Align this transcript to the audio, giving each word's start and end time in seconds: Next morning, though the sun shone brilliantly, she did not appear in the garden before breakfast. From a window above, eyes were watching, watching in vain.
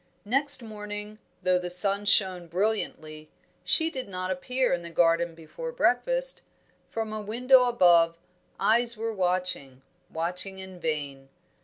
Next 0.25 0.63
morning, 0.63 1.19
though 1.43 1.59
the 1.59 1.69
sun 1.69 2.05
shone 2.05 2.47
brilliantly, 2.47 3.29
she 3.63 3.91
did 3.91 4.07
not 4.09 4.31
appear 4.31 4.73
in 4.73 4.81
the 4.81 4.89
garden 4.89 5.35
before 5.35 5.71
breakfast. 5.71 6.41
From 6.89 7.13
a 7.13 7.21
window 7.21 7.65
above, 7.65 8.17
eyes 8.59 8.97
were 8.97 9.13
watching, 9.13 9.83
watching 10.09 10.57
in 10.57 10.79
vain. 10.79 11.29